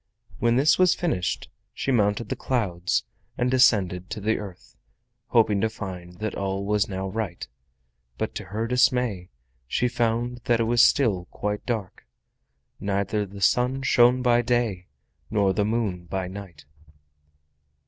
[0.39, 3.03] When this was finished she mounted the clouds
[3.37, 4.75] and descended to the earth,
[5.27, 7.47] hoping to find that all was now right,
[8.17, 9.29] but to her dismay
[9.67, 12.07] she found that it was still quite dark.
[12.79, 14.87] Neither the sun shone by day
[15.29, 16.65] nor the moon by night.